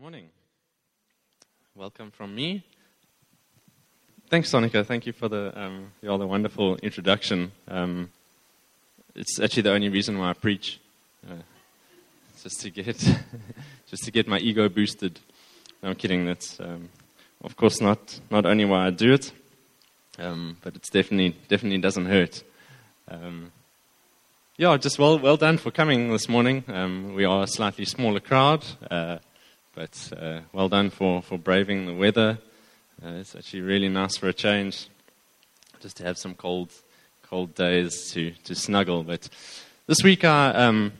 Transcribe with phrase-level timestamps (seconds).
[0.00, 0.30] morning.
[1.74, 2.64] Welcome from me.
[4.30, 4.86] Thanks, Sonica.
[4.86, 7.52] Thank you for the um, all the wonderful introduction.
[7.68, 8.10] Um,
[9.14, 10.80] it's actually the only reason why I preach,
[11.28, 11.34] uh,
[12.42, 12.86] just to get
[13.90, 15.20] just to get my ego boosted.
[15.82, 16.24] No, I'm kidding.
[16.24, 16.88] That's um,
[17.44, 19.30] of course not not only why I do it,
[20.18, 22.42] um, but it's definitely definitely doesn't hurt.
[23.06, 23.52] Um,
[24.56, 26.64] yeah, just well well done for coming this morning.
[26.68, 28.64] Um, we are a slightly smaller crowd.
[28.90, 29.18] Uh,
[29.80, 32.38] but uh, well done for, for braving the weather.
[33.02, 34.88] Uh, it's actually really nice for a change,
[35.80, 36.70] just to have some cold,
[37.22, 39.02] cold days to, to snuggle.
[39.02, 39.30] But
[39.86, 40.92] this week I, um,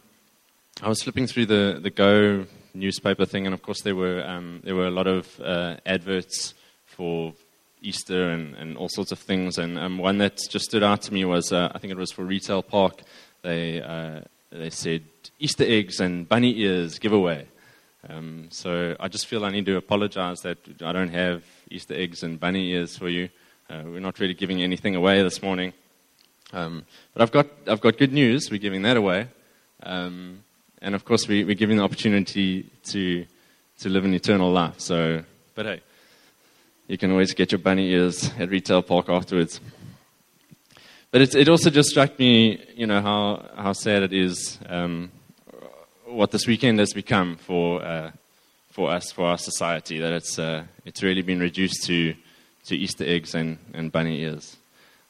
[0.81, 4.63] I was flipping through the, the Go newspaper thing, and of course there were, um,
[4.65, 6.55] there were a lot of uh, adverts
[6.87, 7.35] for
[7.83, 9.59] Easter and, and all sorts of things.
[9.59, 12.13] And um, one that just stood out to me was, uh, I think it was
[12.13, 13.03] for Retail Park.
[13.43, 15.03] They, uh, they said
[15.39, 17.47] Easter eggs and bunny ears giveaway.
[18.09, 22.23] Um, so I just feel I need to apologize that I don't have Easter eggs
[22.23, 23.29] and bunny ears for you.
[23.69, 25.73] Uh, we're not really giving anything away this morning.
[26.53, 28.51] Um, but I've got, I've got good news.
[28.51, 29.29] We're giving that away.
[29.83, 30.43] Um,
[30.81, 33.27] and of course, we, are giving the opportunity to,
[33.81, 34.81] to live an eternal life.
[34.81, 35.23] So,
[35.55, 35.81] but hey,
[36.89, 39.61] you can always get your bunny ears at Retail Park afterwards.
[41.11, 45.13] But it, it also just struck me, you know, how, how sad it is um,
[46.21, 48.11] what this weekend has become for uh,
[48.73, 50.01] for us, for our society.
[50.01, 52.15] That it's uh, it's really been reduced to
[52.67, 54.59] to Easter eggs and, and bunny ears.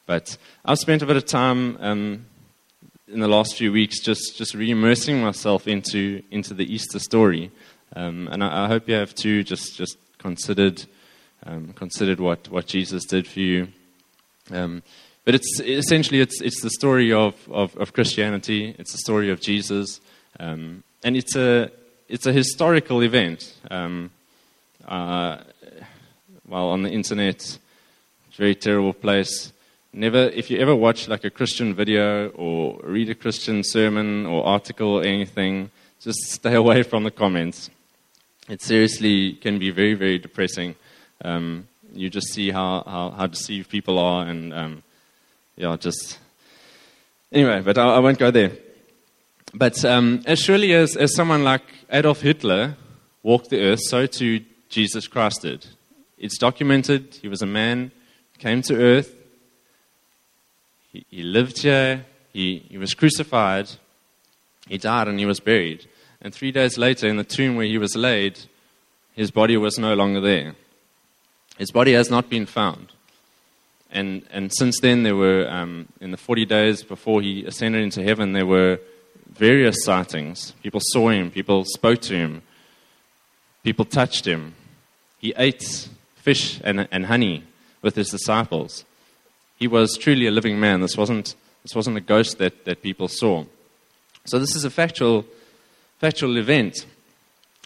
[0.05, 2.25] But I've spent a bit of time um,
[3.09, 7.51] in the last few weeks just just re-immersing myself into into the Easter story,
[7.93, 9.43] um, and I, I, hope you have too.
[9.43, 10.85] Just just considered
[11.45, 13.67] um, considered what what Jesus did for you.
[14.49, 14.81] Um,
[15.25, 18.73] but it's essentially it's it's the story of, of, of Christianity.
[18.79, 19.99] It's the story of Jesus.
[20.39, 21.71] Um, and it's a
[22.07, 23.53] it's a historical event.
[23.69, 24.11] Um,
[24.87, 25.37] uh,
[26.47, 27.57] well, on the internet, it's
[28.33, 29.53] a very terrible place.
[29.93, 34.45] Never, if you ever watch like a Christian video or read a Christian sermon or
[34.45, 35.71] article or anything,
[36.01, 37.69] just stay away from the comments.
[38.49, 40.75] It seriously can be very, very depressing.
[41.23, 44.83] Um, you just see how, how, how, deceived people are, and um,
[45.55, 46.19] yeah, just
[47.31, 47.61] anyway.
[47.61, 48.51] But I, I won't go there.
[49.53, 52.75] But um, as surely as, as someone like Adolf Hitler
[53.23, 55.65] walked the earth, so too Jesus Christ did.
[56.17, 57.15] It's documented.
[57.21, 57.91] He was a man,
[58.37, 59.15] came to earth,
[60.91, 63.69] he, he lived here, he, he was crucified,
[64.67, 65.87] he died, and he was buried.
[66.21, 68.39] And three days later, in the tomb where he was laid,
[69.13, 70.55] his body was no longer there.
[71.57, 72.91] His body has not been found.
[73.91, 78.03] And, and since then, there were, um, in the 40 days before he ascended into
[78.03, 78.79] heaven, there were
[79.29, 80.51] various sightings.
[80.63, 82.41] People saw him, people spoke to him,
[83.63, 84.53] people touched him.
[85.19, 87.43] He ate fish and, and honey
[87.81, 88.85] with his disciples.
[89.57, 90.81] He was truly a living man.
[90.81, 93.45] This wasn't, this wasn't a ghost that, that people saw.
[94.25, 95.25] So, this is a factual,
[95.99, 96.85] factual event.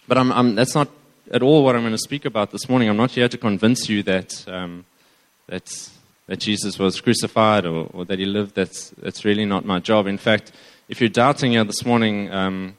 [0.07, 0.89] But I'm, I'm, that's not
[1.31, 2.89] at all what I'm going to speak about this morning.
[2.89, 4.85] I'm not here to convince you that, um,
[5.47, 5.89] that,
[6.37, 8.55] Jesus was crucified or, or that he lived.
[8.55, 10.07] That's, that's really not my job.
[10.07, 10.51] In fact,
[10.87, 12.75] if you're doubting here this morning, um,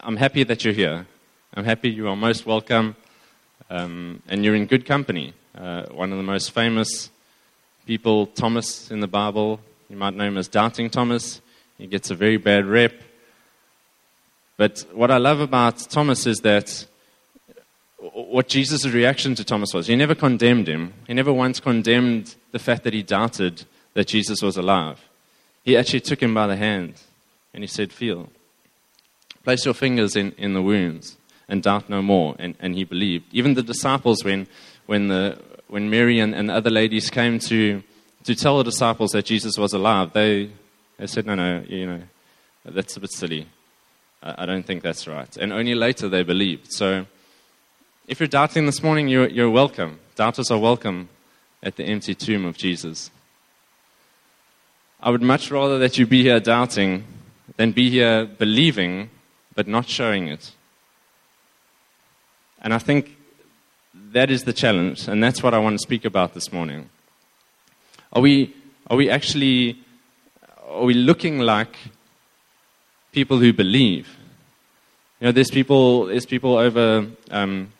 [0.00, 1.06] I'm happy that you're here.
[1.54, 2.94] I'm happy you are most welcome,
[3.68, 5.34] um, and you're in good company.
[5.56, 7.10] Uh, one of the most famous
[7.84, 11.40] people, Thomas, in the Bible, you might know him as Doubting Thomas.
[11.78, 12.94] He gets a very bad rep.
[14.56, 16.86] But what I love about Thomas is that
[17.98, 19.88] what Jesus' reaction to Thomas was.
[19.88, 20.92] He never condemned him.
[21.08, 25.00] He never once condemned the fact that he doubted that Jesus was alive.
[25.64, 26.94] He actually took him by the hand
[27.52, 28.28] and he said, Feel.
[29.42, 31.16] Place your fingers in, in the wounds
[31.48, 32.34] and doubt no more.
[32.38, 33.26] And, and he believed.
[33.32, 34.46] Even the disciples, when,
[34.86, 35.38] when, the,
[35.68, 37.82] when Mary and, and the other ladies came to,
[38.24, 40.50] to tell the disciples that Jesus was alive, they,
[40.98, 42.02] they said, No, no, you know,
[42.64, 43.46] that's a bit silly.
[44.22, 45.34] I, I don't think that's right.
[45.36, 46.72] And only later they believed.
[46.72, 47.06] So
[48.06, 49.98] if you're doubting this morning, you're, you're welcome.
[50.14, 51.08] Doubters are welcome
[51.62, 53.10] at the empty tomb of Jesus.
[55.04, 57.04] I would much rather that you be here doubting
[57.58, 59.10] than be here believing
[59.54, 60.52] but not showing it.
[62.62, 63.14] And I think
[64.12, 66.88] that is the challenge, and that's what I want to speak about this morning.
[68.14, 68.56] Are we,
[68.86, 69.78] are we actually
[70.70, 71.76] are we looking like
[73.12, 74.08] people who believe?
[75.20, 77.70] You know, there's people, there's people over, um,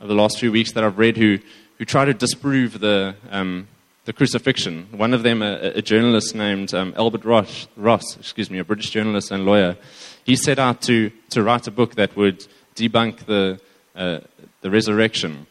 [0.00, 1.38] over the last few weeks that I've read who,
[1.76, 3.68] who try to disprove the, um,
[4.04, 4.88] the crucifixion.
[4.90, 8.90] One of them, a, a journalist named um, Albert Ross, Ross, excuse me, a British
[8.90, 9.76] journalist and lawyer,
[10.24, 13.60] he set out to, to write a book that would debunk the,
[13.94, 14.20] uh,
[14.60, 15.46] the resurrection.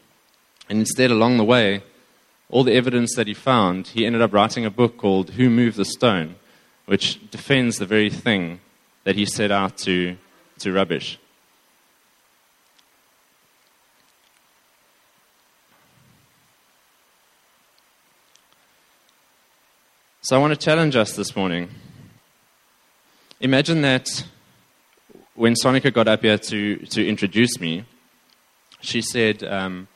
[0.68, 1.82] And instead, along the way,
[2.50, 5.76] all the evidence that he found, he ended up writing a book called Who Moved
[5.76, 6.36] the Stone,
[6.86, 8.60] which defends the very thing
[9.04, 10.16] that he set out to,
[10.58, 11.18] to rubbish.
[20.24, 21.68] So I want to challenge us this morning.
[23.40, 24.24] Imagine that
[25.34, 27.84] when Sonika got up here to, to introduce me,
[28.80, 29.88] she said, um,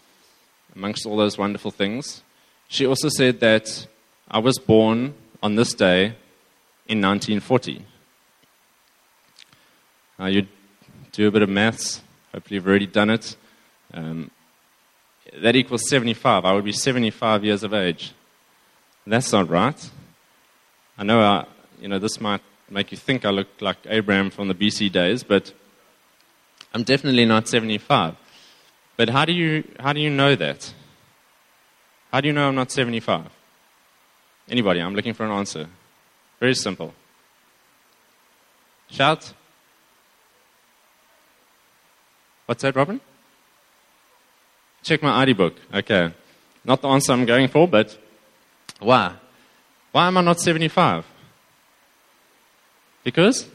[0.74, 2.24] amongst all those wonderful things,
[2.66, 3.86] she also said that
[4.28, 5.14] I was born
[5.44, 6.16] on this day
[6.88, 7.84] in 1940.
[10.18, 10.48] Uh, you
[11.12, 12.02] do a bit of maths,
[12.34, 13.36] hopefully, you've already done it.
[13.94, 14.32] Um,
[15.40, 16.44] that equals 75.
[16.44, 18.12] I would be 75 years of age.
[19.06, 19.90] That's not right.
[20.98, 21.46] I know I,
[21.80, 22.40] you know, this might
[22.70, 25.52] make you think I look like Abraham from the BC days, but
[26.72, 28.14] I'm definitely not 75.
[28.96, 30.72] But how do you, how do you know that?
[32.12, 33.26] How do you know I'm not 75?
[34.48, 34.80] Anybody?
[34.80, 35.68] I'm looking for an answer.
[36.40, 36.94] Very simple.
[38.88, 39.32] Shout.
[42.46, 43.00] What's that, Robin?
[44.82, 45.56] Check my ID book.
[45.74, 46.12] Okay.
[46.64, 47.98] Not the answer I'm going for, but
[48.78, 49.16] why?
[49.96, 51.06] Why am I not 75?
[53.02, 53.48] Because?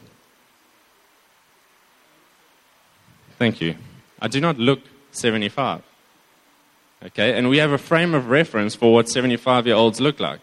[3.38, 3.76] Thank you.
[4.20, 4.80] I do not look
[5.12, 5.84] 75.
[7.06, 10.40] Okay, and we have a frame of reference for what 75 year olds look like.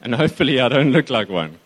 [0.00, 1.60] And hopefully, I don't look like one.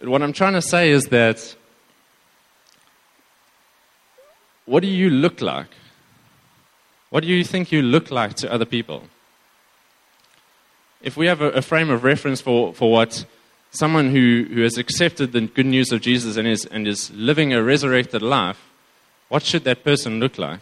[0.00, 1.54] What I'm trying to say is that
[4.64, 5.68] what do you look like?
[7.10, 9.02] What do you think you look like to other people?
[11.02, 13.24] If we have a, a, frame of reference for, for what
[13.70, 17.52] someone who, who has accepted the good news of Jesus and is, and is living
[17.52, 18.58] a resurrected life,
[19.28, 20.60] what should that person look like?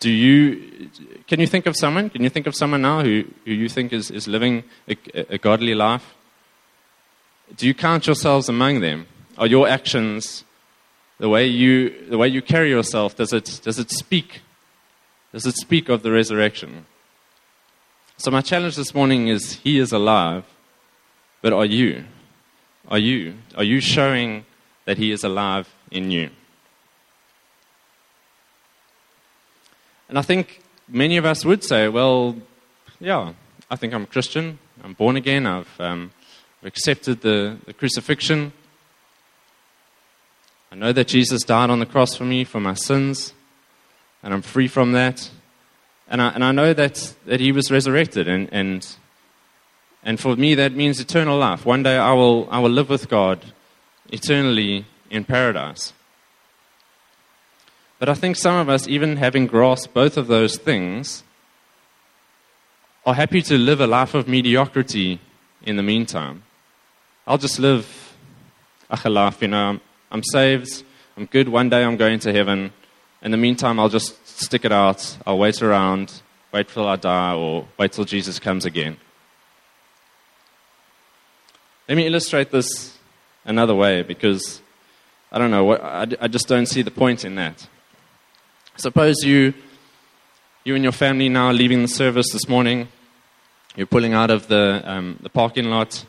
[0.00, 0.90] Do you,
[1.28, 2.10] can you think of someone?
[2.10, 4.96] Can you think of someone now who, who you think is, is living a,
[5.34, 6.14] a godly life?
[7.56, 9.06] Do you count yourselves among them?
[9.36, 10.44] Are your actions,
[11.18, 14.40] the way you, the way you carry yourself, does it, does it speak?
[15.32, 16.86] Does it speak of the resurrection?
[18.20, 20.44] So, my challenge this morning is He is alive,
[21.40, 22.04] but are you?
[22.86, 23.36] Are you?
[23.56, 24.44] Are you showing
[24.84, 26.28] that He is alive in you?
[30.06, 32.36] And I think many of us would say, well,
[33.00, 33.32] yeah,
[33.70, 34.58] I think I'm a Christian.
[34.84, 35.46] I'm born again.
[35.46, 36.10] I've um,
[36.62, 38.52] accepted the, the crucifixion.
[40.70, 43.32] I know that Jesus died on the cross for me for my sins,
[44.22, 45.30] and I'm free from that.
[46.10, 48.26] And I, and I know that, that he was resurrected.
[48.26, 48.86] And, and,
[50.02, 51.64] and for me, that means eternal life.
[51.64, 53.44] One day I will, I will live with God
[54.10, 55.92] eternally in paradise.
[58.00, 61.22] But I think some of us, even having grasped both of those things,
[63.06, 65.20] are happy to live a life of mediocrity
[65.62, 66.42] in the meantime.
[67.26, 68.16] I'll just live
[68.90, 69.70] a life, you know.
[69.70, 69.80] I'm,
[70.10, 70.82] I'm saved,
[71.16, 72.72] I'm good, one day I'm going to heaven.
[73.22, 75.18] In the meantime, I'll just stick it out.
[75.26, 76.22] I'll wait around,
[76.52, 78.96] wait till I die, or wait till Jesus comes again.
[81.88, 82.96] Let me illustrate this
[83.44, 84.62] another way because
[85.32, 87.68] I don't know, I, just don't see the point in that.
[88.76, 89.54] Suppose you,
[90.64, 92.88] you and your family now leaving the service this morning,
[93.76, 96.04] you're pulling out of the, um, the parking lot,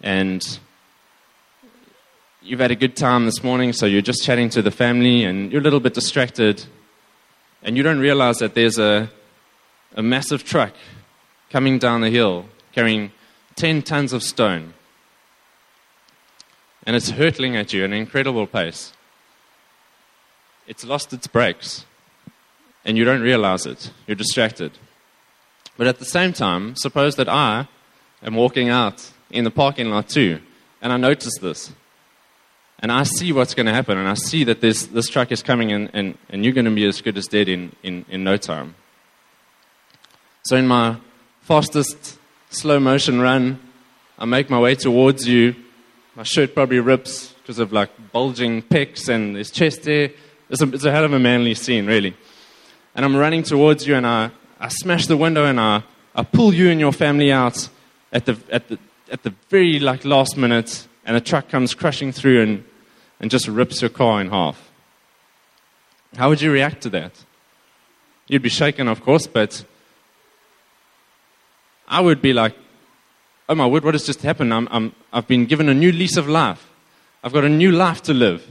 [0.00, 0.58] and
[2.42, 5.50] you've had a good time this morning, so you're just chatting to the family, and
[5.52, 6.64] you're a little bit distracted
[7.64, 9.10] and you don't realize that there's a,
[9.96, 10.74] a massive truck
[11.50, 13.10] coming down the hill carrying
[13.56, 14.74] 10 tons of stone.
[16.86, 18.92] And it's hurtling at you at an incredible pace.
[20.66, 21.86] It's lost its brakes,
[22.84, 23.90] and you don't realize it.
[24.06, 24.72] You're distracted.
[25.78, 27.68] But at the same time, suppose that I
[28.22, 30.40] am walking out in the parking lot too,
[30.82, 31.72] and I notice this
[32.84, 35.42] and I see what's going to happen, and I see that this, this truck is
[35.42, 38.24] coming, and, and, and you're going to be as good as dead in, in, in
[38.24, 38.74] no time.
[40.44, 40.98] So, in my
[41.40, 42.18] fastest
[42.50, 43.58] slow motion run,
[44.18, 45.56] I make my way towards you.
[46.14, 50.10] My shirt probably rips because of like bulging pecs and his chest there.
[50.50, 52.14] It's a, it's a hell of a manly scene, really.
[52.94, 56.52] And I'm running towards you, and I, I smash the window, and I, I pull
[56.52, 57.66] you and your family out
[58.12, 58.78] at the, at the,
[59.10, 62.64] at the very like last minute, and a truck comes crashing through and
[63.20, 64.70] and just rips your car in half.
[66.16, 67.12] How would you react to that?
[68.28, 69.64] You'd be shaken, of course, but
[71.88, 72.54] I would be like,
[73.48, 74.54] oh my word, what has just happened?
[74.54, 76.70] I'm, I'm, I've been given a new lease of life.
[77.22, 78.50] I've got a new life to live.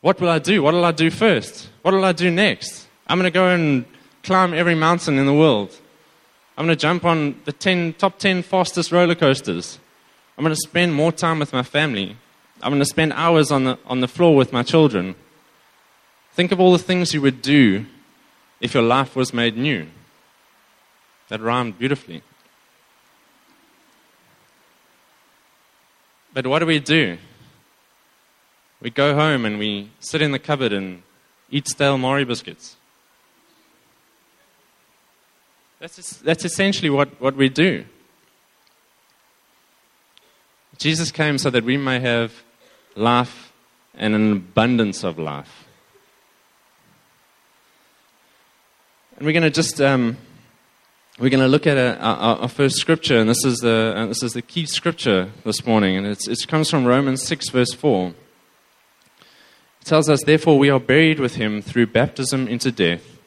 [0.00, 0.62] What will I do?
[0.62, 1.68] What will I do first?
[1.82, 2.86] What will I do next?
[3.06, 3.84] I'm going to go and
[4.22, 5.76] climb every mountain in the world.
[6.56, 9.78] I'm going to jump on the 10, top 10 fastest roller coasters.
[10.36, 12.16] I'm going to spend more time with my family.
[12.62, 15.14] I'm going to spend hours on the, on the floor with my children.
[16.32, 17.86] Think of all the things you would do
[18.60, 19.86] if your life was made new.
[21.28, 22.22] That rhymed beautifully.
[26.32, 27.18] But what do we do?
[28.80, 31.02] We go home and we sit in the cupboard and
[31.50, 32.76] eat stale Marie biscuits.
[35.80, 37.84] That's, that's essentially what, what we do.
[40.76, 42.32] Jesus came so that we may have
[42.98, 43.52] life
[43.94, 45.66] and an abundance of life.
[49.16, 50.16] And we're going to just um,
[51.18, 54.06] we're going to look at a, our, our, first scripture, and this is the uh,
[54.06, 58.14] this is the key scripture this morning, and it comes from Romans six verse four.
[59.80, 63.18] It tells us, therefore, we are buried with him through baptism into death,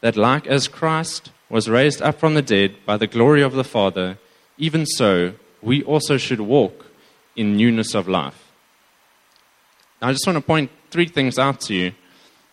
[0.00, 3.64] that like as Christ was raised up from the dead by the glory of the
[3.64, 4.18] Father,
[4.58, 6.86] even so we also should walk
[7.34, 8.41] in newness of life.
[10.02, 11.92] I just want to point three things out to you.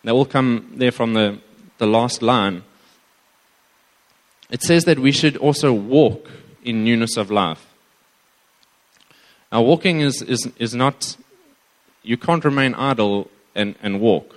[0.04, 1.40] They all come there from the,
[1.78, 2.62] the last line.
[4.50, 6.30] It says that we should also walk
[6.62, 7.66] in newness of life.
[9.50, 11.16] Now, walking is, is, is not,
[12.04, 14.36] you can't remain idle and, and walk.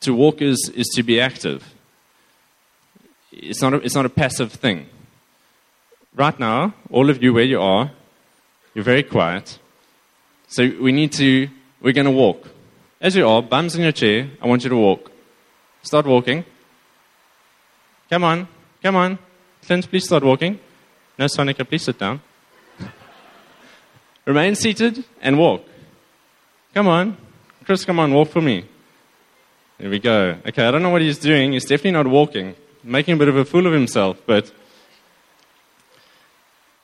[0.00, 1.72] To walk is, is to be active.
[3.30, 4.86] It's not, a, it's not a passive thing.
[6.16, 7.92] Right now, all of you where you are,
[8.74, 9.58] you're very quiet.
[10.48, 11.48] So we need to,
[11.82, 12.48] we're going to walk.
[13.00, 15.10] As you are, bums in your chair, I want you to walk.
[15.82, 16.44] Start walking.
[18.08, 18.46] Come on,
[18.82, 19.18] come on.
[19.66, 20.58] Clint, please start walking.
[21.18, 22.20] No, Sonica, please sit down.
[24.24, 25.64] Remain seated and walk.
[26.74, 27.16] Come on.
[27.64, 28.64] Chris, come on, walk for me.
[29.78, 30.36] There we go.
[30.46, 31.52] Okay, I don't know what he's doing.
[31.52, 34.20] He's definitely not walking, making a bit of a fool of himself.
[34.26, 34.52] But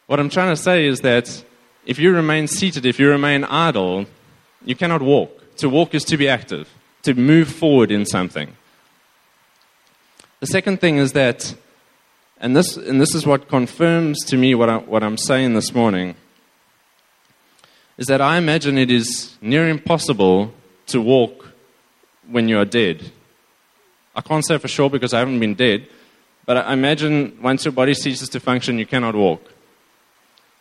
[0.06, 1.44] what I'm trying to say is that
[1.86, 4.06] if you remain seated, if you remain idle,
[4.64, 5.56] you cannot walk.
[5.58, 6.68] To walk is to be active,
[7.02, 8.56] to move forward in something.
[10.40, 11.54] The second thing is that,
[12.40, 15.74] and this, and this is what confirms to me what, I, what I'm saying this
[15.74, 16.14] morning,
[17.96, 20.52] is that I imagine it is near impossible
[20.86, 21.48] to walk
[22.30, 23.10] when you are dead.
[24.14, 25.88] I can't say for sure because I haven't been dead,
[26.46, 29.42] but I imagine once your body ceases to function, you cannot walk.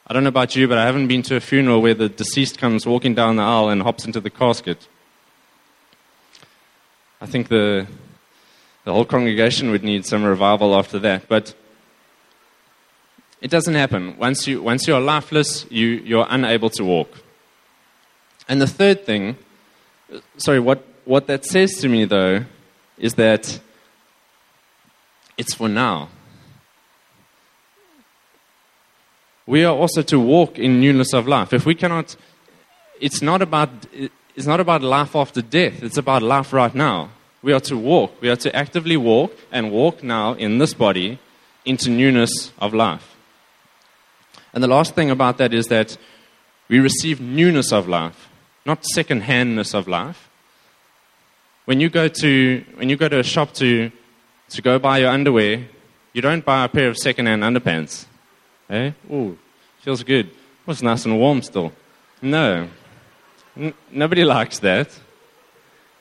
[0.09, 2.57] I don't know about you, but I haven't been to a funeral where the deceased
[2.57, 4.87] comes walking down the aisle and hops into the casket.
[7.19, 7.87] I think the,
[8.85, 11.27] the whole congregation would need some revival after that.
[11.27, 11.53] But
[13.41, 14.17] it doesn't happen.
[14.17, 17.11] Once, you, once you're lifeless, you, you're unable to walk.
[18.47, 19.35] And the third thing,
[20.37, 22.45] sorry, what, what that says to me though,
[22.97, 23.59] is that
[25.37, 26.07] it's for now.
[29.47, 31.53] We are also to walk in newness of life.
[31.53, 32.15] If we cannot,
[32.99, 33.69] it's not about,
[34.35, 37.11] it's not about life after death, it's about life right now.
[37.41, 38.21] We are to walk.
[38.21, 41.17] We are to actively walk and walk now in this body
[41.63, 43.15] into newness of life.
[44.53, 45.97] And the last thing about that is that
[46.67, 48.27] we receive newness of life,
[48.65, 50.29] not second handness of life.
[51.65, 53.91] When you go to, when you go to a shop to,
[54.49, 55.67] to go buy your underwear,
[56.11, 58.07] you don't buy a pair of second hand underpants.
[58.69, 58.91] Eh?
[59.11, 59.37] Ooh,
[59.79, 60.29] feels good.
[60.65, 61.71] Was nice and warm still.
[62.21, 62.67] No.
[63.55, 64.99] N- nobody likes that.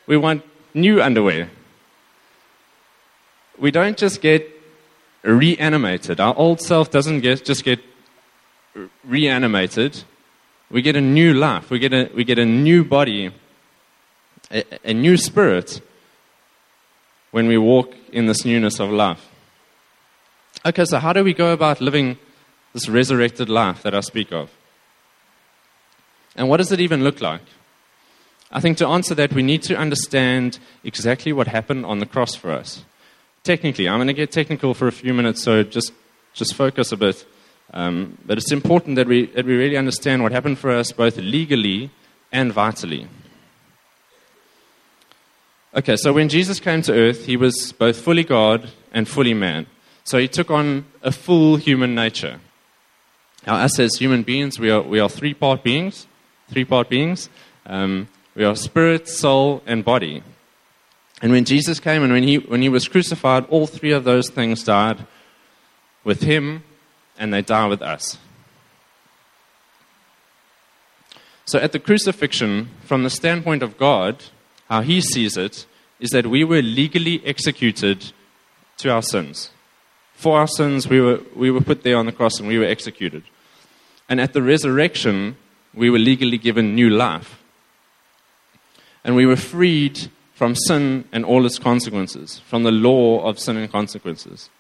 [0.07, 0.43] We want
[0.75, 1.51] new underwear.
[3.59, 4.51] We don't just get
[5.23, 6.21] reanimated.
[6.21, 7.81] Our old self doesn't get, just get
[9.05, 10.03] reanimated.
[10.71, 11.71] We get a new life.
[11.71, 13.33] We get a, we get a new body,
[14.51, 15.81] a, a new spirit
[17.31, 19.29] when we walk in this newness of life.
[20.65, 22.19] Okay, so how do we go about living
[22.77, 24.51] this resurrected life that I speak of.
[26.37, 27.41] And what does it even look like?
[28.53, 32.35] I think to answer that, we need to understand exactly what happened on the cross
[32.35, 32.85] for us.
[33.45, 35.91] Technically, I'm going to get technical for a few minutes, so just,
[36.35, 37.25] just focus a bit.
[37.73, 41.17] Um, but it's important that we, that we really understand what happened for us both
[41.17, 41.91] legally
[42.31, 43.09] and vitally.
[45.75, 49.67] Okay, so when Jesus came to earth, he was both fully God and fully man.
[50.05, 52.39] So he took on a full human nature.
[53.47, 56.07] Now, us as human beings, we are, we are three part beings.
[56.49, 57.29] Three part beings.
[57.65, 60.23] Um, we are spirit, soul, and body.
[61.23, 64.29] And when Jesus came and when he, when he was crucified, all three of those
[64.29, 65.07] things died
[66.05, 66.63] with him
[67.19, 68.19] and they die with us.
[71.47, 74.25] So at the crucifixion, from the standpoint of God,
[74.69, 75.65] how he sees it,
[76.01, 78.13] is that we were legally executed
[78.79, 79.51] to our sins.
[80.15, 82.65] For our sins, we were, we were put there on the cross and we were
[82.65, 83.23] executed.
[84.09, 85.37] And at the resurrection,
[85.75, 87.43] we were legally given new life.
[89.05, 93.57] And we were freed from sin and all its consequences, from the law of sin
[93.57, 94.51] and consequences.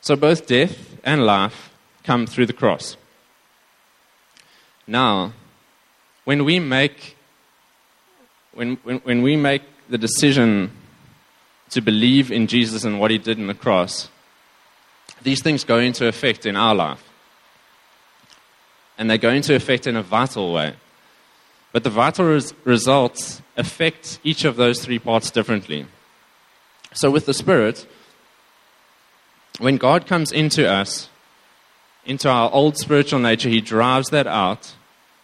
[0.00, 1.70] So both death and life
[2.02, 2.96] come through the cross.
[4.86, 5.32] Now,
[6.24, 7.16] when we make
[8.54, 10.70] when, when, when we make the decision
[11.70, 14.08] to believe in Jesus and what he did in the cross,
[15.22, 17.02] these things go into effect in our life.
[18.96, 20.74] And they go into effect in a vital way.
[21.72, 25.86] But the vital res- results affect each of those three parts differently.
[26.92, 27.86] So, with the Spirit,
[29.58, 31.08] when God comes into us,
[32.06, 34.74] into our old spiritual nature, He drives that out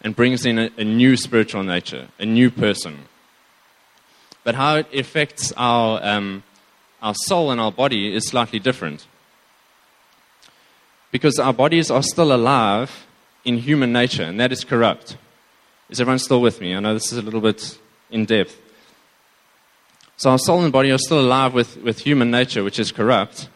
[0.00, 3.04] and brings in a, a new spiritual nature, a new person.
[4.42, 6.42] But how it affects our, um,
[7.02, 9.06] our soul and our body is slightly different.
[11.12, 13.06] Because our bodies are still alive
[13.44, 15.16] in human nature, and that is corrupt.
[15.88, 16.74] Is everyone still with me?
[16.74, 17.78] I know this is a little bit
[18.10, 18.56] in depth.
[20.16, 23.48] So, our soul and body are still alive with, with human nature, which is corrupt,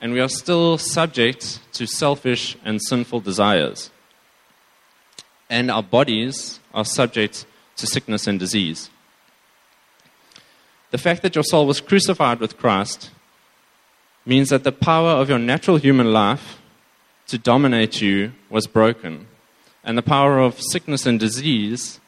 [0.00, 3.90] and we are still subject to selfish and sinful desires.
[5.48, 7.44] And our bodies are subject
[7.76, 8.88] to sickness and disease.
[10.92, 13.10] The fact that your soul was crucified with Christ
[14.24, 16.59] means that the power of your natural human life
[17.30, 19.26] to dominate you was broken.
[19.84, 22.00] And the power of sickness and disease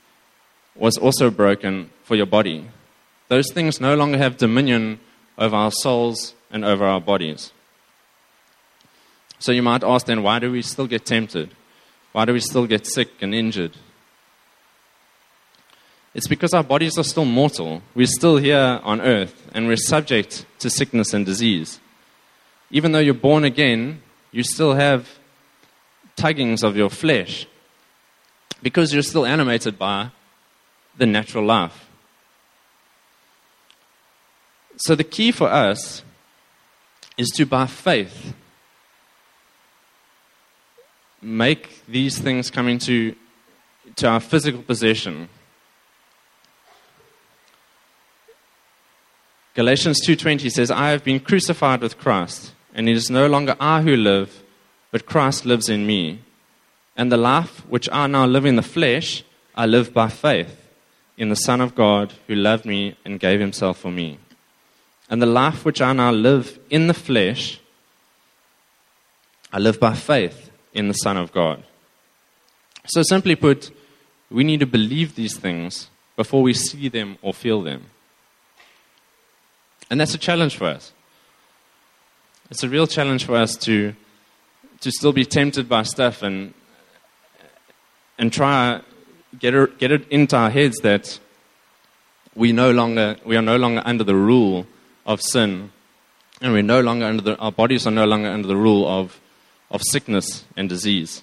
[0.75, 2.69] was also broken for your body.
[3.29, 4.99] Those things no longer have dominion
[5.38, 7.52] over our souls and over our bodies.
[9.38, 11.50] So you might ask then, why do we still get tempted?
[12.12, 13.76] Why do we still get sick and injured?
[16.14, 17.83] It's because our bodies are still mortal.
[17.95, 21.81] We're still here on earth and we're subject to sickness and disease.
[22.70, 25.09] Even though you're born again, you still have
[26.16, 27.47] tuggings of your flesh
[28.62, 30.11] because you're still animated by
[30.97, 31.88] the natural life.
[34.77, 36.03] So, the key for us
[37.16, 38.35] is to, by faith,
[41.21, 43.14] make these things come into
[43.97, 45.29] to our physical possession
[49.55, 53.83] Galatians 2:20 says, "I have been crucified with Christ, and it is no longer I
[53.83, 54.43] who live,
[54.91, 56.21] but Christ lives in me.
[56.97, 60.69] And the life which I now live in the flesh, I live by faith
[61.17, 64.19] in the Son of God who loved me and gave himself for me.
[65.09, 67.61] And the life which I now live in the flesh,
[69.53, 71.63] I live by faith in the Son of God."
[72.87, 73.71] So simply put,
[74.31, 77.91] we need to believe these things before we see them or feel them.
[79.91, 80.93] And that's a challenge for us.
[82.53, 83.95] It's a real challenge for us to,
[84.81, 86.53] to still be tempted by stuff and,
[88.19, 88.83] and try
[89.38, 91.19] get it, get it into our heads that
[92.35, 94.67] we, no longer, we are no longer under the rule
[95.07, 95.73] of sin
[96.43, 99.19] and we're no longer under the, our bodies are no longer under the rule of,
[99.71, 101.23] of sickness and disease.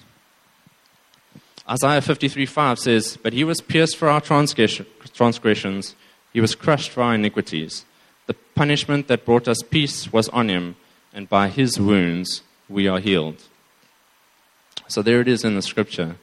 [1.68, 5.94] Isaiah 53:5 says, But he was pierced for our transgressions,
[6.32, 7.84] he was crushed for our iniquities.
[8.26, 10.74] The punishment that brought us peace was on him,
[11.12, 13.42] and by his wounds we are healed.
[14.88, 16.16] So there it is in the scripture.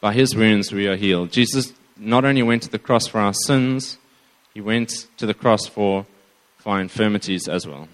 [0.00, 1.30] By his wounds we are healed.
[1.30, 3.98] Jesus not only went to the cross for our sins,
[4.54, 6.06] he went to the cross for,
[6.58, 7.88] for our infirmities as well.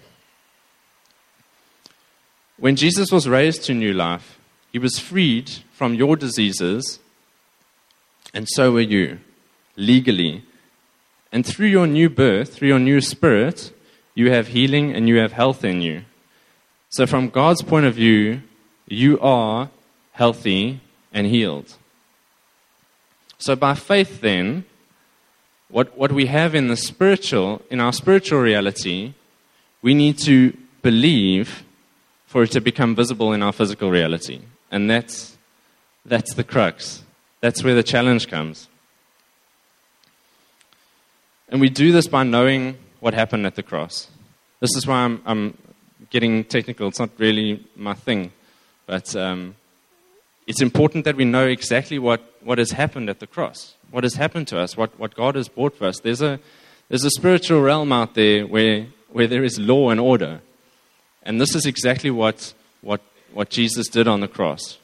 [2.57, 4.37] When Jesus was raised to new life,
[4.71, 6.99] he was freed from your diseases,
[8.33, 9.19] and so were you,
[9.77, 10.43] legally,
[11.31, 13.71] and through your new birth, through your new spirit,
[14.13, 16.03] you have healing and you have health in you.
[16.89, 18.41] So, from God's point of view,
[18.87, 19.69] you are
[20.13, 20.81] healthy
[21.13, 21.75] and healed.
[23.37, 24.65] So, by faith, then,
[25.69, 29.13] what, what we have in the spiritual, in our spiritual reality,
[29.83, 31.63] we need to believe
[32.25, 34.41] for it to become visible in our physical reality.
[34.71, 35.37] And that's,
[36.05, 37.03] that's the crux.
[37.41, 38.67] That's where the challenge comes.
[41.49, 44.09] And we do this by knowing what happened at the cross.
[44.59, 45.57] This is why I'm, I'm
[46.09, 46.87] getting technical.
[46.87, 48.31] It's not really my thing.
[48.85, 49.55] But um,
[50.47, 54.15] it's important that we know exactly what, what has happened at the cross, what has
[54.15, 55.99] happened to us, what, what God has brought for us.
[55.99, 56.39] There's a,
[56.87, 60.41] there's a spiritual realm out there where, where there is law and order.
[61.23, 64.77] And this is exactly what, what, what Jesus did on the cross.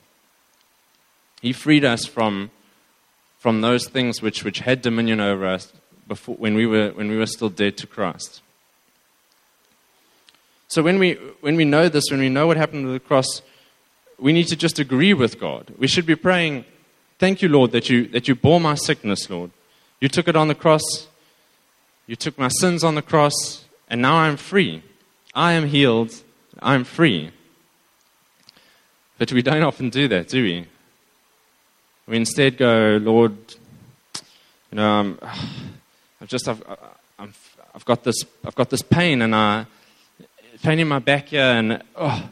[1.42, 2.52] He freed us from
[3.46, 5.72] from those things which, which had dominion over us
[6.08, 8.42] before, when, we were, when we were still dead to Christ.
[10.76, 13.42] So when we, when we know this, when we know what happened to the cross,
[14.20, 15.74] we need to just agree with God.
[15.78, 16.66] We should be praying,
[17.18, 19.52] Thank you, Lord, that you, that you bore my sickness, Lord.
[20.02, 21.08] You took it on the cross.
[22.08, 24.84] You took my sins on the cross, and now I'm free.
[25.34, 26.14] I am healed.
[26.62, 27.32] I'm free.
[29.18, 30.66] But we don't often do that, do we?
[32.06, 33.38] We instead go, Lord,
[34.72, 35.20] you know, I'm,
[36.22, 36.62] I've just, I've,
[37.18, 39.68] I've, I've got this, I've got this pain, and I,
[40.62, 42.30] pain in my back here, and oh,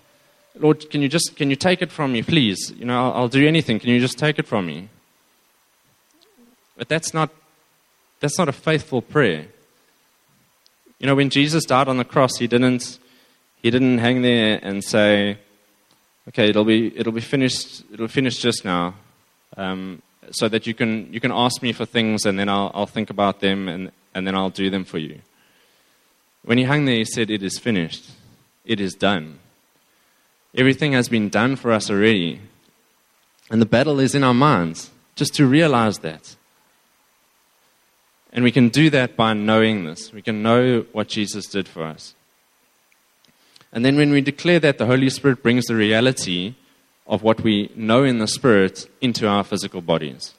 [0.60, 2.72] Lord, can you just, can you take it from me, please?
[2.78, 3.80] You know, I'll, I'll do anything.
[3.80, 4.90] Can you just take it from me?
[6.78, 7.30] But that's not,
[8.20, 9.48] that's not a faithful prayer.
[11.00, 12.98] You know, when Jesus died on the cross, he didn't,
[13.62, 15.38] he didn't hang there and say,
[16.30, 18.96] okay, it'll be, it'll be finished, it'll finish just now.
[19.58, 22.86] Um, so that you can, you can ask me for things and then I'll, I'll
[22.86, 25.20] think about them and, and then I'll do them for you.
[26.44, 28.10] When he hung there, he said, It is finished.
[28.66, 29.40] It is done.
[30.56, 32.42] Everything has been done for us already.
[33.50, 36.36] And the battle is in our minds, just to realize that.
[38.32, 40.12] And we can do that by knowing this.
[40.12, 42.16] We can know what Jesus did for us.
[43.72, 46.56] And then when we declare that, the Holy Spirit brings the reality
[47.06, 50.34] of what we know in the Spirit into our physical bodies.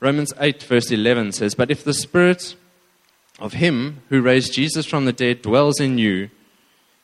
[0.00, 2.54] Romans 8, verse 11 says, But if the Spirit
[3.40, 6.30] of Him who raised Jesus from the dead dwells in you,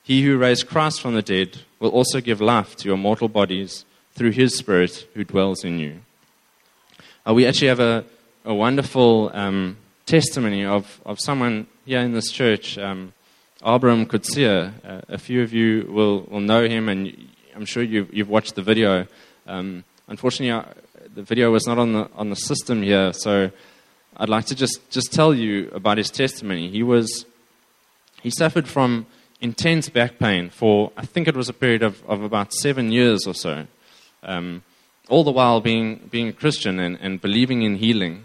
[0.06, 3.84] he who raised Christ from the dead will also give life to your mortal bodies
[4.14, 6.00] through his Spirit who dwells in you.
[7.26, 8.04] Uh, we actually have a,
[8.44, 13.12] a wonderful um, testimony of, of someone here in this church, um,
[13.66, 14.72] Abraham Kutsia.
[14.84, 18.54] Uh, a few of you will, will know him, and I'm sure you've, you've watched
[18.54, 19.08] the video.
[19.48, 20.72] Um, unfortunately, uh,
[21.16, 23.50] the video was not on the, on the system here, so
[24.16, 26.70] I'd like to just, just tell you about his testimony.
[26.70, 27.26] He was
[28.22, 29.06] he suffered from
[29.40, 33.26] intense back pain for, I think it was a period of, of about seven years
[33.26, 33.66] or so.
[34.22, 34.62] Um,
[35.08, 38.24] all the while being, being a Christian and, and believing in healing.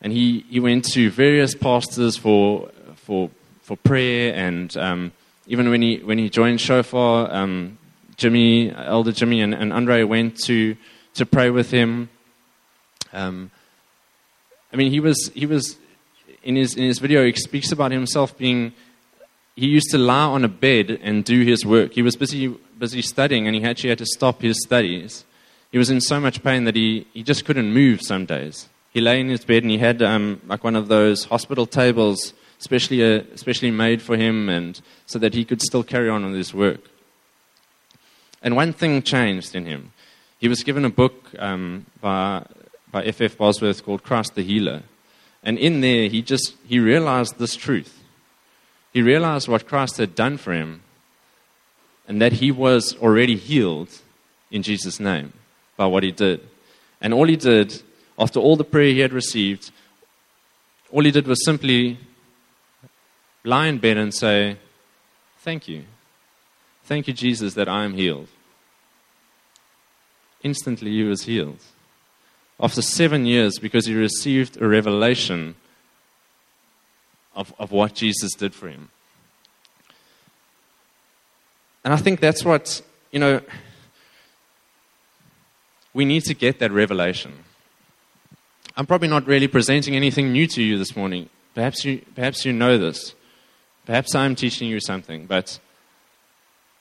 [0.00, 5.12] And he, he went to various pastors for, for, for prayer, and um,
[5.46, 7.78] even when he, when he joined Shofar, um,
[8.16, 10.76] Jimmy, Elder Jimmy, and, and Andre went to,
[11.14, 12.08] to pray with him.
[13.12, 13.52] Um,
[14.72, 15.76] I mean, he was, he was
[16.42, 18.72] in, his, in his video, he speaks about himself being
[19.54, 21.92] he used to lie on a bed and do his work.
[21.92, 25.24] He was busy, busy studying and he actually had to stop his studies.
[25.70, 28.68] He was in so much pain that he, he just couldn't move some days.
[28.92, 32.34] He lay in his bed and he had um, like one of those hospital tables,
[32.60, 36.34] especially, uh, especially made for him, and so that he could still carry on with
[36.34, 36.80] his work.
[38.42, 39.92] And one thing changed in him.
[40.38, 42.44] He was given a book um, by,
[42.92, 43.20] by F.
[43.20, 43.36] F.
[43.36, 44.82] Bosworth called Christ the Healer.
[45.42, 48.02] And in there, he just he realized this truth
[48.92, 50.82] he realized what Christ had done for him
[52.06, 53.88] and that he was already healed
[54.50, 55.32] in Jesus' name
[55.76, 56.46] by what he did.
[57.00, 57.82] And all he did,
[58.18, 59.70] after all the prayer he had received,
[60.90, 61.98] all he did was simply
[63.44, 64.58] lie in bed and say,
[65.38, 65.84] Thank you.
[66.84, 68.28] Thank you, Jesus, that I am healed.
[70.42, 71.58] Instantly, he was healed.
[72.62, 75.56] After seven years, because he received a revelation
[77.34, 78.88] of, of what Jesus did for him.
[81.84, 83.40] And I think that's what, you know,
[85.92, 87.32] we need to get that revelation.
[88.76, 91.28] I'm probably not really presenting anything new to you this morning.
[91.54, 93.14] Perhaps you, perhaps you know this.
[93.84, 95.58] Perhaps I'm teaching you something, but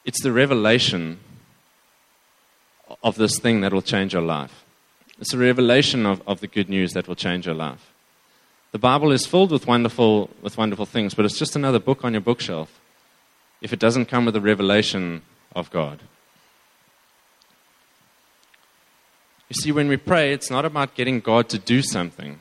[0.05, 1.19] it's the revelation
[3.03, 4.60] of this thing that will change your life.
[5.21, 7.93] It's a revelation of, of the good news that will change your life.
[8.71, 12.13] The Bible is filled with wonderful, with wonderful things, but it's just another book on
[12.13, 12.79] your bookshelf
[13.61, 15.21] if it doesn't come with a revelation
[15.55, 15.99] of God.
[19.49, 22.39] You see, when we pray, it's not about getting God to do something,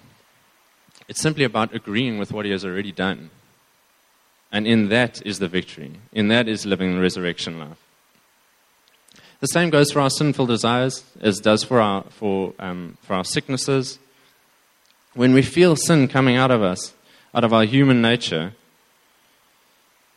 [1.06, 3.28] it's simply about agreeing with what He has already done.
[4.50, 5.92] And in that is the victory.
[6.12, 7.78] In that is living the resurrection life.
[9.40, 13.24] The same goes for our sinful desires as does for our, for, um, for our
[13.24, 13.98] sicknesses,
[15.14, 16.92] when we feel sin coming out of us,
[17.34, 18.52] out of our human nature,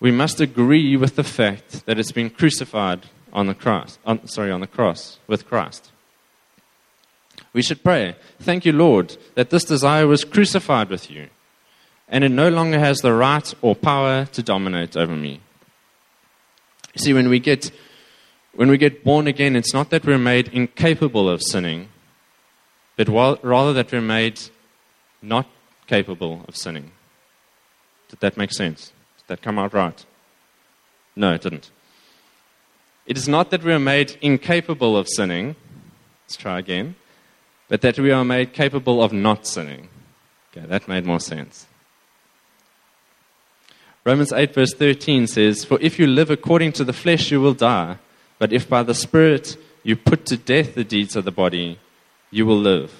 [0.01, 4.51] we must agree with the fact that it's been crucified on the cross, on, sorry,
[4.51, 5.91] on the cross with Christ.
[7.53, 11.29] We should pray, Thank you, Lord, that this desire was crucified with you,
[12.09, 15.39] and it no longer has the right or power to dominate over me.
[16.97, 17.71] See, when we get
[18.55, 21.89] when we get born again, it's not that we're made incapable of sinning,
[22.95, 24.39] but rather that we're made
[25.21, 25.47] not
[25.87, 26.91] capable of sinning.
[28.09, 28.91] Did that make sense?
[29.17, 30.05] Did that come out right?
[31.15, 31.71] No, it didn't.
[33.05, 35.55] It is not that we are made incapable of sinning.
[36.23, 36.95] Let's try again.
[37.67, 39.89] But that we are made capable of not sinning.
[40.51, 41.65] Okay, that made more sense.
[44.05, 47.53] Romans 8, verse 13 says, For if you live according to the flesh, you will
[47.53, 47.97] die.
[48.43, 51.79] But if by the Spirit you put to death the deeds of the body,
[52.29, 52.91] you will live.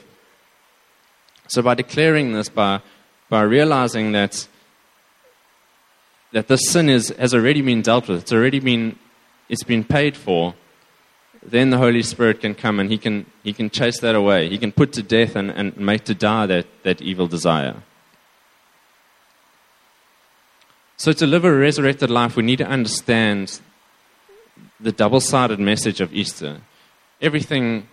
[1.49, 2.79] So by declaring this, by,
[3.27, 4.47] by realizing that,
[6.31, 8.97] that the sin is, has already been dealt with, it's already been,
[9.49, 10.55] it's been paid for,
[11.45, 14.47] then the Holy Spirit can come and he can, he can chase that away.
[14.47, 17.83] He can put to death and, and make to die that, that evil desire.
[20.95, 23.59] So, to live a resurrected life, we need to understand
[24.83, 26.59] the double sided message of Easter.
[27.21, 27.87] Everything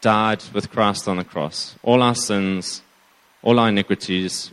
[0.00, 1.76] died with Christ on the cross.
[1.82, 2.80] All our sins,
[3.42, 4.50] all our iniquities,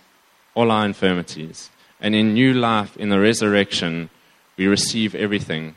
[0.53, 1.69] all our infirmities.
[2.01, 4.09] And in new life, in the resurrection,
[4.57, 5.75] we receive everything.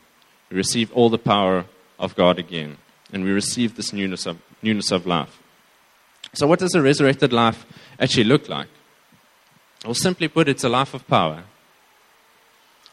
[0.51, 1.67] We receive all the power
[2.01, 2.79] of God again.
[3.13, 5.39] And we receive this newness of, newness of life.
[6.33, 7.65] So, what does a resurrected life
[7.99, 8.69] actually look like?
[9.85, 11.45] Well, simply put, it's a life of power.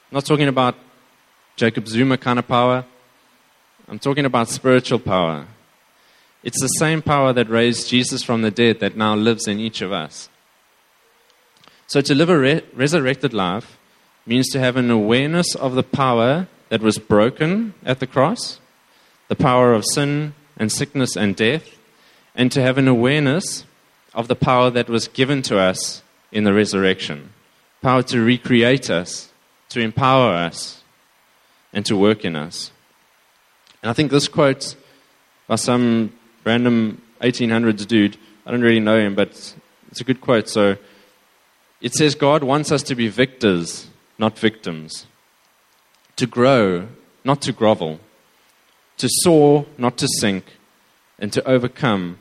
[0.09, 0.75] I'm not talking about
[1.57, 2.85] Jacob Zuma kind of power.
[3.89, 5.47] I'm talking about spiritual power.
[6.43, 9.81] It's the same power that raised Jesus from the dead that now lives in each
[9.81, 10.29] of us.
[11.87, 13.77] So to live a re- resurrected life
[14.25, 18.59] means to have an awareness of the power that was broken at the cross,
[19.27, 21.77] the power of sin and sickness and death,
[22.35, 23.65] and to have an awareness
[24.13, 27.33] of the power that was given to us in the resurrection
[27.81, 29.29] power to recreate us,
[29.69, 30.83] to empower us,
[31.73, 32.71] and to work in us.
[33.81, 34.75] And I think this quote
[35.47, 39.29] by some random 1800s dude, I don't really know him, but
[39.89, 40.49] it's a good quote.
[40.49, 40.77] So
[41.81, 45.05] it says, God wants us to be victors, not victims,
[46.15, 46.87] to grow,
[47.23, 47.99] not to grovel,
[48.97, 50.45] to soar, not to sink,
[51.19, 52.19] and to overcome,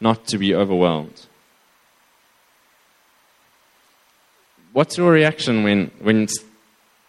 [0.00, 1.26] not to be overwhelmed.
[4.72, 6.28] What's your reaction when, when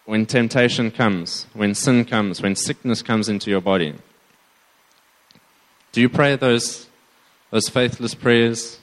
[0.10, 3.94] when temptation comes, when sin comes, when sickness comes into your body?
[5.92, 6.88] Do you pray those,
[7.52, 8.80] those faithless prayers?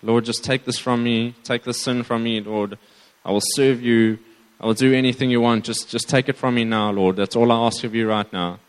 [0.00, 1.34] Lord, just take this from me.
[1.42, 2.78] Take this sin from me, Lord.
[3.24, 4.20] I will serve you.
[4.60, 5.64] I will do anything you want.
[5.64, 7.16] Just, just take it from me now, Lord.
[7.16, 8.60] That's all I ask of you right now.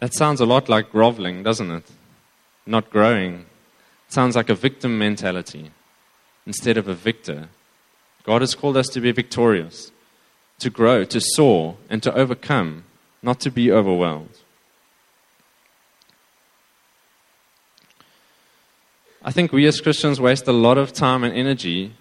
[0.00, 1.90] That sounds a lot like groveling, doesn't it?
[2.66, 3.46] Not growing.
[4.06, 5.70] It sounds like a victim mentality
[6.46, 7.48] instead of a victor.
[8.24, 9.92] God has called us to be victorious,
[10.58, 12.84] to grow, to soar, and to overcome,
[13.22, 14.38] not to be overwhelmed.
[19.22, 21.94] I think we as Christians waste a lot of time and energy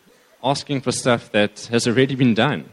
[0.44, 2.70] asking for stuff that has already been done.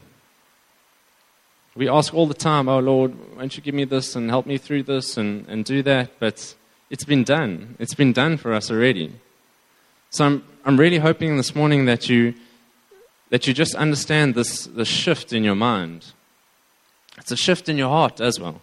[1.76, 4.59] We ask all the time, Oh Lord, won't you give me this and help me
[4.59, 6.18] through this and, and do that?
[6.18, 6.54] But
[6.90, 7.76] it's been done.
[7.78, 9.14] It's been done for us already.
[10.10, 12.34] So I'm, I'm really hoping this morning that you,
[13.30, 16.12] that you just understand this, this shift in your mind.
[17.16, 18.60] It's a shift in your heart as well.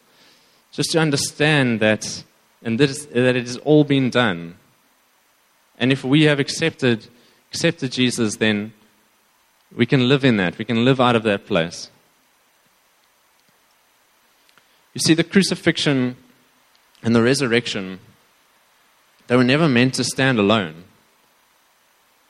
[0.74, 2.24] Just to understand that,
[2.62, 4.58] and that, is, that it has all been done.
[5.80, 7.08] And if we have accepted,
[7.52, 8.74] accepted Jesus, then
[9.74, 10.58] we can live in that.
[10.58, 11.90] We can live out of that place.
[14.94, 16.18] You see, the crucifixion
[17.04, 18.00] and the resurrection,
[19.28, 20.84] they were never meant to stand alone.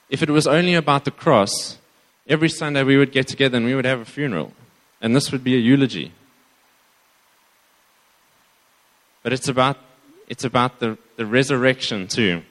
[0.10, 1.78] If it was only about the cross,
[2.28, 4.54] every Sunday we would get together and we would have a funeral.
[5.02, 6.12] And this would be a eulogy.
[9.24, 9.78] But it's about,
[10.28, 12.44] it's about the, the resurrection too.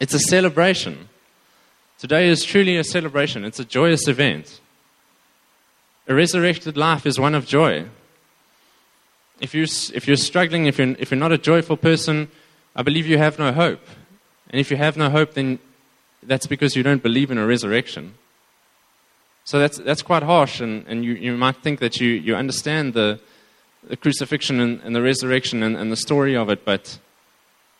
[0.00, 1.08] It's a celebration.
[1.98, 4.60] Today is truly a celebration, it's a joyous event.
[6.06, 7.86] A resurrected life is one of joy.
[9.40, 12.28] If, you, if you're struggling, if you're, if you're not a joyful person,
[12.76, 13.86] I believe you have no hope.
[14.50, 15.58] And if you have no hope, then
[16.26, 18.14] that's because you don't believe in a resurrection.
[19.44, 22.94] So that's, that's quite harsh, and, and you, you might think that you, you understand
[22.94, 23.20] the,
[23.86, 26.98] the crucifixion and, and the resurrection and, and the story of it, but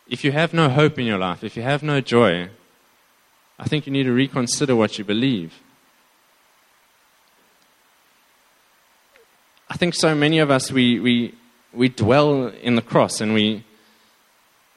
[0.09, 2.51] if you have no hope in your life, if you have no joy,
[3.59, 5.55] I think you need to reconsider what you believe.
[9.71, 11.35] I think so many of us, we, we,
[11.73, 13.65] we dwell in the cross and we,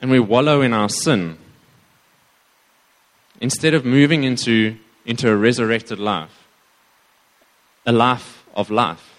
[0.02, 1.38] and we wallow in our sin
[3.40, 6.48] instead of moving into, into a resurrected life,
[7.86, 9.16] a life of life.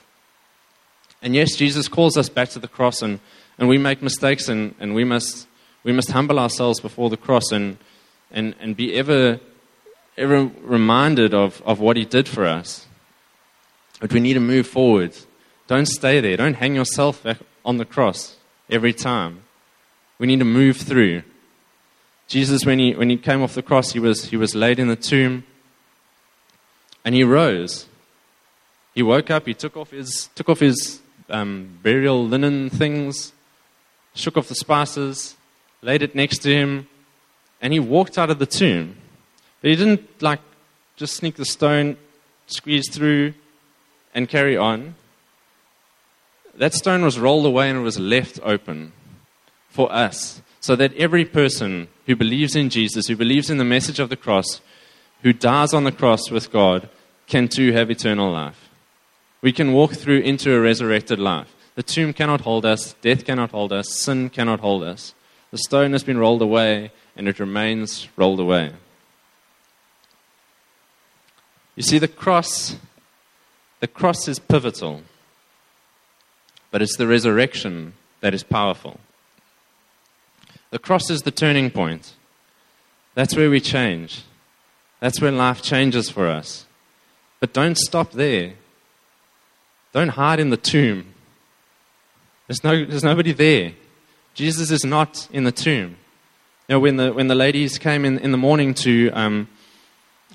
[1.23, 3.21] And yes, Jesus calls us back to the cross, and,
[3.59, 5.49] and we make mistakes, and, and we, must,
[5.85, 7.79] we must humble ourselves before the cross and,
[8.31, 9.41] and, and be ever,
[10.17, 12.87] ever reminded of, of what He did for us.
[14.01, 15.17] But we need to move forward.
[15.67, 16.37] Don't stay there.
[16.37, 17.27] Don't hang yourself
[17.65, 18.37] on the cross
[18.71, 19.43] every time.
[20.19, 21.23] We need to move through.
[22.29, 24.89] Jesus, when he, when he came off the cross, he was, he was laid in
[24.89, 25.45] the tomb
[27.05, 27.87] and he rose.
[28.95, 33.33] He woke up, he took off his, took off his um, burial linen things,
[34.15, 35.37] shook off the spices,
[35.81, 36.87] laid it next to him,
[37.63, 38.97] and he walked out of the tomb.
[39.63, 40.41] But he didn't like
[40.97, 41.97] just sneak the stone,
[42.47, 43.35] squeeze through,
[44.15, 44.95] and carry on.
[46.57, 48.93] That stone was rolled away and it was left open
[49.69, 53.99] for us, so that every person who believes in Jesus, who believes in the message
[53.99, 54.61] of the cross,
[55.23, 56.91] who dies on the cross with God,
[57.27, 58.69] can too have eternal life.
[59.41, 61.51] We can walk through into a resurrected life.
[61.75, 65.15] The tomb cannot hold us, death cannot hold us, sin cannot hold us.
[65.53, 68.73] The stone has been rolled away, and it remains rolled away.
[71.77, 72.77] You see, the cross,
[73.81, 75.01] the cross is pivotal,
[76.71, 79.01] but it's the resurrection that is powerful.
[80.71, 82.15] The cross is the turning point.
[83.15, 84.23] That's where we change.
[85.01, 86.67] That's where life changes for us.
[87.41, 88.55] But don't stop there.
[89.93, 91.15] Don't hide in the tomb.
[92.47, 93.73] There's, no, there's nobody there.
[94.35, 95.97] Jesus is not in the tomb.
[96.69, 99.49] You know, when the, when the ladies came in, in the morning to, um,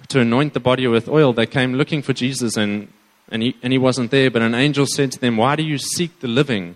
[0.09, 2.91] to anoint the body with oil, they came looking for Jesus and,
[3.29, 4.31] and, he, and he wasn't there.
[4.31, 6.75] But an angel said to them, Why do you seek the living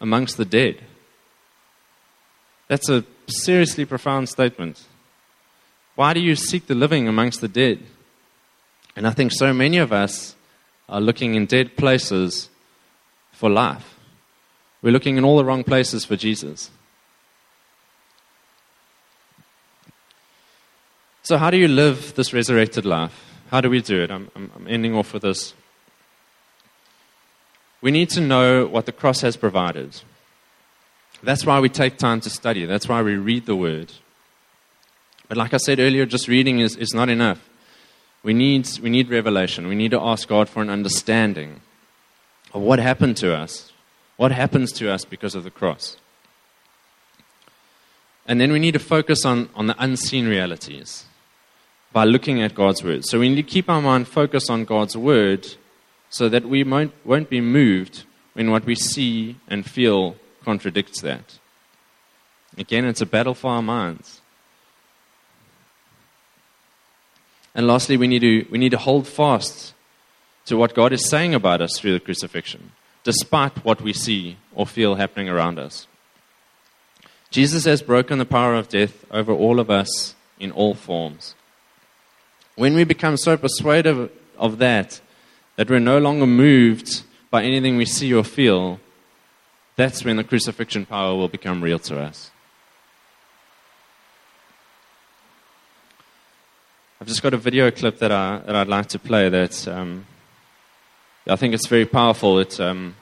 [0.00, 0.82] amongst the dead?
[2.68, 4.84] That's a seriously profound statement.
[5.94, 7.82] Why do you seek the living amongst the dead?
[8.94, 10.34] And I think so many of us
[10.88, 12.48] are looking in dead places
[13.32, 13.98] for life.
[14.82, 16.70] We're looking in all the wrong places for Jesus.
[21.22, 23.34] So, how do you live this resurrected life?
[23.50, 24.10] How do we do it?
[24.10, 25.54] I'm, I'm, ending off with this.
[27.80, 30.00] We need to know what the cross has provided.
[31.22, 32.66] That's why we take time to study.
[32.66, 33.92] That's why we read the Word.
[35.28, 37.48] But like I said earlier, just reading is, is not enough.
[38.22, 39.66] We need, we need revelation.
[39.66, 41.60] We need to ask God for an understanding
[42.52, 43.72] of what happened to us,
[44.16, 45.96] what happens to us because of the cross.
[48.26, 51.04] And then we need to focus on, on the unseen realities
[51.92, 53.04] by looking at God's Word.
[53.04, 55.46] So we need to keep our mind focused on God's Word
[56.10, 61.38] so that we won't, won't be moved when what we see and feel contradicts that.
[62.56, 64.20] Again, it's a battle for our minds.
[67.52, 69.74] And lastly, we need to, we need to hold fast
[70.44, 72.70] to what God is saying about us through the crucifixion,
[73.02, 75.88] despite what we see or feel happening around us.
[77.30, 81.34] Jesus has broken the power of death over all of us in all forms.
[82.54, 85.00] When we become so persuaded of that,
[85.56, 88.78] that we're no longer moved by anything we see or feel,
[89.76, 92.30] that's when the crucifixion power will become real to us.
[97.00, 100.06] I've just got a video clip that, I, that I'd like to play that um,
[101.28, 102.38] I think it's very powerful.
[102.38, 102.96] It, um,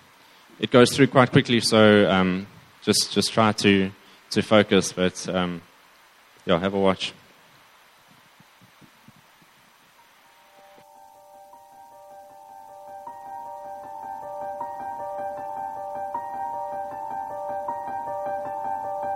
[0.58, 2.46] it goes through quite quickly, so um,
[2.82, 3.90] just, just try to,
[4.30, 4.92] to focus.
[4.92, 5.62] But um,
[6.44, 7.12] yeah, have a watch.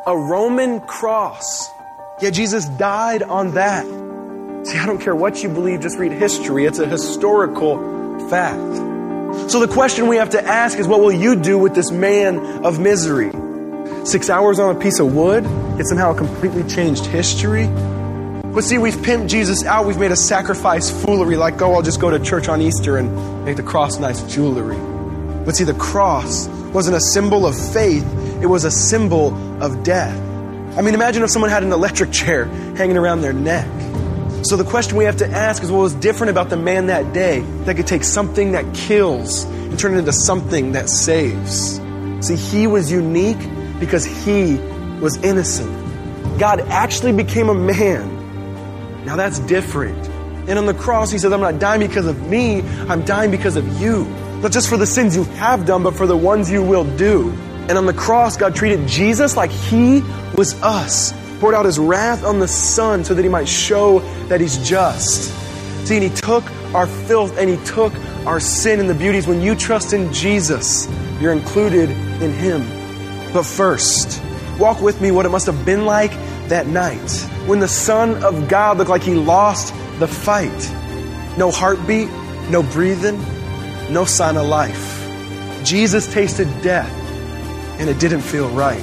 [0.09, 1.71] A Roman cross.
[2.23, 3.85] Yet Jesus died on that.
[4.67, 6.65] See, I don't care what you believe, just read history.
[6.65, 7.77] It's a historical
[8.31, 9.51] fact.
[9.51, 12.65] So the question we have to ask is what will you do with this man
[12.65, 13.31] of misery?
[14.07, 15.45] Six hours on a piece of wood?
[15.79, 17.67] It somehow completely changed history?
[17.67, 19.85] But see, we've pimped Jesus out.
[19.85, 23.45] We've made a sacrifice foolery like, oh, I'll just go to church on Easter and
[23.45, 24.79] make the cross nice jewelry.
[25.45, 28.05] But see, the cross wasn't a symbol of faith,
[28.43, 30.17] it was a symbol of death.
[30.77, 32.45] I mean, imagine if someone had an electric chair
[32.77, 33.67] hanging around their neck.
[34.45, 37.13] So the question we have to ask is what was different about the man that
[37.13, 41.81] day that could take something that kills and turn it into something that saves?
[42.21, 43.39] See, he was unique
[43.81, 44.55] because he
[45.01, 45.71] was innocent.
[46.39, 49.05] God actually became a man.
[49.05, 50.07] Now that's different.
[50.49, 53.57] And on the cross, he said, I'm not dying because of me, I'm dying because
[53.57, 54.05] of you.
[54.41, 57.33] Not just for the sins you have done, but for the ones you will do.
[57.69, 60.03] And on the cross, God treated Jesus like he
[60.37, 64.41] was us, poured out his wrath on the Son so that he might show that
[64.41, 65.33] he's just.
[65.87, 66.45] See, and he took
[66.75, 67.93] our filth and he took
[68.27, 69.27] our sin and the beauties.
[69.27, 70.87] When you trust in Jesus,
[71.21, 72.63] you're included in Him.
[73.33, 74.23] But first,
[74.59, 76.13] walk with me what it must have been like
[76.49, 77.11] that night
[77.47, 80.75] when the Son of God looked like He lost the fight.
[81.39, 82.09] No heartbeat,
[82.51, 83.19] no breathing,
[83.91, 84.95] no sign of life.
[85.65, 86.93] Jesus tasted death,
[87.79, 88.79] and it didn't feel right.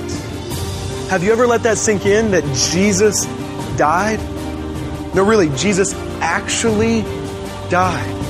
[1.10, 3.26] Have you ever let that sink in that Jesus
[3.78, 4.20] died?
[5.14, 7.02] No, really, Jesus actually
[7.70, 8.22] died.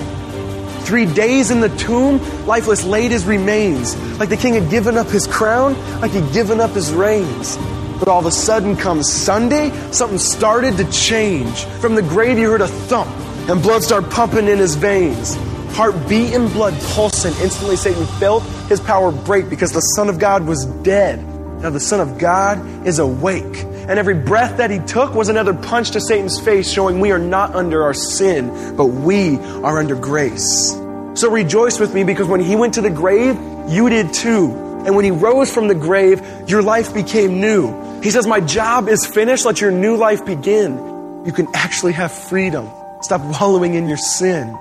[0.84, 5.08] Three days in the tomb, lifeless, laid his remains, like the king had given up
[5.08, 7.58] his crown, like he'd given up his reins.
[7.98, 11.64] But all of a sudden comes Sunday, something started to change.
[11.80, 13.10] From the grave, you heard a thump,
[13.50, 15.38] and blood started pumping in his veins.
[15.76, 17.34] Heart and blood pulsing.
[17.44, 21.22] Instantly, Satan felt his power break because the Son of God was dead.
[21.62, 23.44] Now, the Son of God is awake.
[23.44, 27.20] And every breath that he took was another punch to Satan's face, showing we are
[27.20, 30.72] not under our sin, but we are under grace.
[31.16, 34.52] So rejoice with me because when he went to the grave, you did too.
[34.86, 38.02] And when he rose from the grave, your life became new.
[38.02, 39.44] He says, My job is finished.
[39.44, 41.24] Let your new life begin.
[41.26, 42.70] You can actually have freedom.
[43.02, 44.58] Stop wallowing in your sin.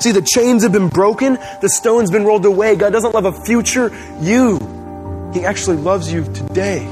[0.00, 2.74] See, the chains have been broken, the stone's been rolled away.
[2.74, 4.58] God doesn't love a future you,
[5.34, 6.86] He actually loves you today.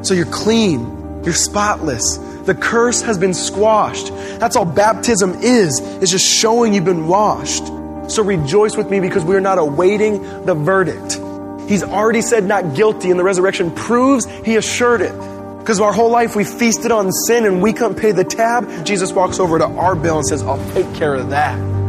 [0.00, 2.16] So you're clean, you're spotless.
[2.16, 4.08] The curse has been squashed.
[4.40, 7.66] That's all baptism is, is just showing you've been washed.
[8.10, 11.20] So rejoice with me because we are not awaiting the verdict.
[11.68, 15.12] He's already said not guilty, and the resurrection proves he assured it.
[15.58, 18.86] Because our whole life we feasted on sin and we couldn't pay the tab.
[18.86, 21.81] Jesus walks over to our bill and says, I'll take care of that.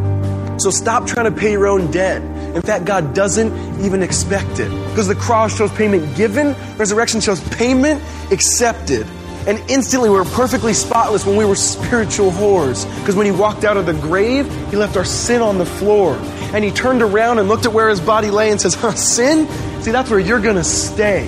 [0.57, 2.21] So stop trying to pay your own debt.
[2.55, 4.69] In fact, God doesn't even expect it.
[4.89, 8.01] Because the cross shows payment given, resurrection shows payment
[8.31, 9.07] accepted.
[9.45, 12.85] And instantly we were perfectly spotless when we were spiritual whores.
[12.99, 16.15] Because when he walked out of the grave, he left our sin on the floor.
[16.53, 19.47] And he turned around and looked at where his body lay and says, huh, Sin?
[19.81, 21.27] See, that's where you're going to stay.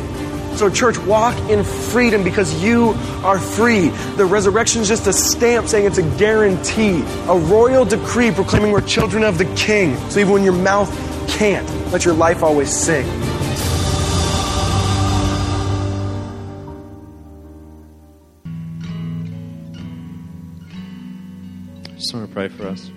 [0.55, 2.91] So, church, walk in freedom because you
[3.23, 3.89] are free.
[4.15, 8.79] The resurrection is just a stamp saying it's a guarantee, a royal decree proclaiming we're
[8.79, 9.97] children of the King.
[10.09, 10.89] So, even when your mouth
[11.27, 13.05] can't, let your life always sing.
[21.97, 22.89] Just want to pray for us.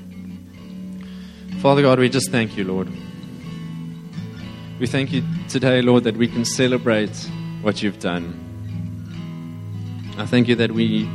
[1.61, 2.89] Father God, we just thank you, Lord.
[4.79, 7.11] We thank you today, Lord, that we can celebrate
[7.63, 8.45] what you've done.
[10.19, 11.09] I thank you that we,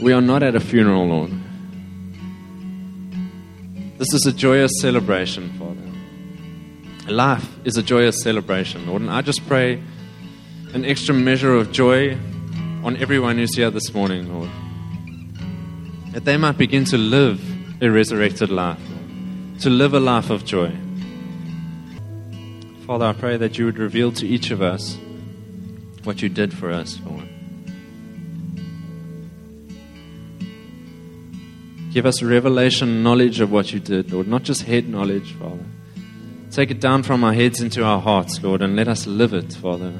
[0.00, 1.30] we are not at a funeral, Lord.
[3.98, 7.12] This is a joyous celebration, Father.
[7.12, 9.02] Life is a joyous celebration, Lord.
[9.02, 9.82] And I just pray
[10.74, 12.12] an extra measure of joy
[12.84, 14.50] on everyone who's here this morning, Lord.
[16.12, 17.40] That they might begin to live
[17.82, 19.60] a resurrected life, Lord.
[19.60, 20.72] to live a life of joy.
[22.86, 24.98] Father, I pray that you would reveal to each of us
[26.06, 27.28] what you did for us, Lord.
[31.92, 35.64] Give us revelation knowledge of what you did, Lord, not just head knowledge, Father.
[36.50, 39.52] Take it down from our heads into our hearts, Lord, and let us live it,
[39.54, 39.92] Father.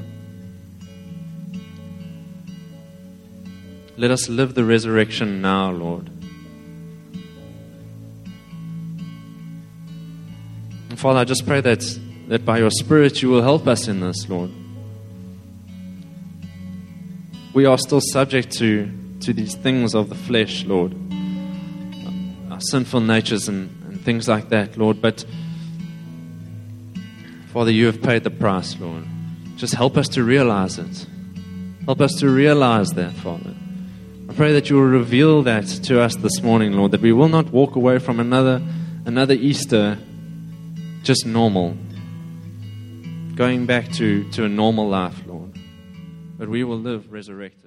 [3.97, 6.09] Let us live the resurrection now, Lord.
[10.89, 11.83] And Father, I just pray that,
[12.27, 14.51] that by your Spirit you will help us in this, Lord.
[17.57, 18.87] We are still subject to,
[19.21, 20.93] to these things of the flesh, Lord.
[22.51, 25.01] Our sinful natures and, and things like that, Lord.
[25.01, 25.25] But
[27.51, 29.05] Father, you have paid the price, Lord.
[29.55, 31.07] Just help us to realize it.
[31.85, 33.55] Help us to realize that, Father.
[34.29, 37.27] I pray that you will reveal that to us this morning, Lord, that we will
[37.27, 38.61] not walk away from another
[39.05, 39.97] another Easter
[41.01, 41.75] just normal.
[43.33, 45.26] Going back to, to a normal life.
[46.37, 47.66] But we will live resurrected.